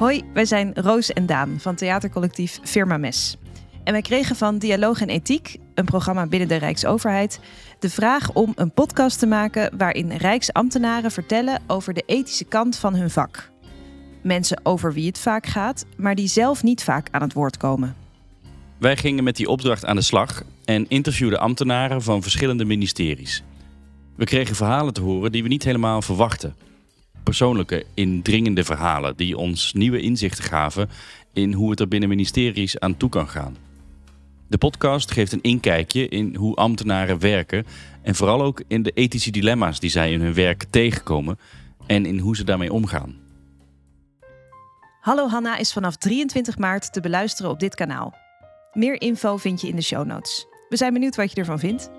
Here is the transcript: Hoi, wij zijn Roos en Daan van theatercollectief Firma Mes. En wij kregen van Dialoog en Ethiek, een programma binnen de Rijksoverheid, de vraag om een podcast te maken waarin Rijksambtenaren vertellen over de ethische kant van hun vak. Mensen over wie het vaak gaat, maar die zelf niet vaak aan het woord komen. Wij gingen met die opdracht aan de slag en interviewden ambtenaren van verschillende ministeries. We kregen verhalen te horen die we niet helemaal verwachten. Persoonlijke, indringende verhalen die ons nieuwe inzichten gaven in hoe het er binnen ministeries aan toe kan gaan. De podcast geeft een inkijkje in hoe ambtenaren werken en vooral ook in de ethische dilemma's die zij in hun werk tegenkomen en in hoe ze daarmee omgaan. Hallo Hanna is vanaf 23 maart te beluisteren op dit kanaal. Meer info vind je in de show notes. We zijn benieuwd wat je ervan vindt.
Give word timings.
Hoi, 0.00 0.22
wij 0.32 0.44
zijn 0.44 0.72
Roos 0.74 1.12
en 1.12 1.26
Daan 1.26 1.56
van 1.58 1.74
theatercollectief 1.74 2.60
Firma 2.62 2.96
Mes. 2.96 3.36
En 3.84 3.92
wij 3.92 4.02
kregen 4.02 4.36
van 4.36 4.58
Dialoog 4.58 5.00
en 5.00 5.08
Ethiek, 5.08 5.56
een 5.74 5.84
programma 5.84 6.26
binnen 6.26 6.48
de 6.48 6.56
Rijksoverheid, 6.56 7.40
de 7.78 7.90
vraag 7.90 8.32
om 8.32 8.52
een 8.54 8.72
podcast 8.72 9.18
te 9.18 9.26
maken 9.26 9.76
waarin 9.76 10.12
Rijksambtenaren 10.12 11.10
vertellen 11.10 11.62
over 11.66 11.94
de 11.94 12.02
ethische 12.06 12.44
kant 12.44 12.76
van 12.76 12.94
hun 12.94 13.10
vak. 13.10 13.50
Mensen 14.22 14.60
over 14.62 14.92
wie 14.92 15.06
het 15.06 15.18
vaak 15.18 15.46
gaat, 15.46 15.86
maar 15.96 16.14
die 16.14 16.28
zelf 16.28 16.62
niet 16.62 16.84
vaak 16.84 17.08
aan 17.10 17.22
het 17.22 17.32
woord 17.32 17.56
komen. 17.56 17.96
Wij 18.78 18.96
gingen 18.96 19.24
met 19.24 19.36
die 19.36 19.48
opdracht 19.48 19.84
aan 19.84 19.96
de 19.96 20.02
slag 20.02 20.42
en 20.64 20.88
interviewden 20.88 21.40
ambtenaren 21.40 22.02
van 22.02 22.22
verschillende 22.22 22.64
ministeries. 22.64 23.42
We 24.16 24.24
kregen 24.24 24.56
verhalen 24.56 24.92
te 24.92 25.00
horen 25.00 25.32
die 25.32 25.42
we 25.42 25.48
niet 25.48 25.64
helemaal 25.64 26.02
verwachten. 26.02 26.54
Persoonlijke, 27.22 27.84
indringende 27.94 28.64
verhalen 28.64 29.16
die 29.16 29.36
ons 29.36 29.72
nieuwe 29.72 30.00
inzichten 30.00 30.44
gaven 30.44 30.88
in 31.32 31.52
hoe 31.52 31.70
het 31.70 31.80
er 31.80 31.88
binnen 31.88 32.08
ministeries 32.08 32.78
aan 32.78 32.96
toe 32.96 33.08
kan 33.08 33.28
gaan. 33.28 33.56
De 34.48 34.58
podcast 34.58 35.10
geeft 35.10 35.32
een 35.32 35.42
inkijkje 35.42 36.08
in 36.08 36.34
hoe 36.34 36.54
ambtenaren 36.54 37.18
werken 37.18 37.66
en 38.02 38.14
vooral 38.14 38.42
ook 38.42 38.62
in 38.66 38.82
de 38.82 38.90
ethische 38.90 39.30
dilemma's 39.30 39.80
die 39.80 39.90
zij 39.90 40.12
in 40.12 40.20
hun 40.20 40.34
werk 40.34 40.64
tegenkomen 40.70 41.38
en 41.86 42.06
in 42.06 42.18
hoe 42.18 42.36
ze 42.36 42.44
daarmee 42.44 42.72
omgaan. 42.72 43.14
Hallo 45.00 45.28
Hanna 45.28 45.56
is 45.56 45.72
vanaf 45.72 45.96
23 45.96 46.58
maart 46.58 46.92
te 46.92 47.00
beluisteren 47.00 47.50
op 47.50 47.60
dit 47.60 47.74
kanaal. 47.74 48.14
Meer 48.72 49.00
info 49.00 49.36
vind 49.36 49.60
je 49.60 49.68
in 49.68 49.76
de 49.76 49.82
show 49.82 50.06
notes. 50.06 50.46
We 50.68 50.76
zijn 50.76 50.92
benieuwd 50.92 51.16
wat 51.16 51.30
je 51.32 51.36
ervan 51.36 51.58
vindt. 51.58 51.90